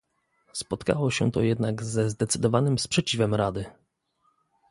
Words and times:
Spotkało 0.53 1.11
się 1.11 1.31
to 1.31 1.41
jednak 1.41 1.83
ze 1.83 2.09
zdecydowanym 2.09 2.79
sprzeciwem 2.79 3.35
Rady 3.35 3.65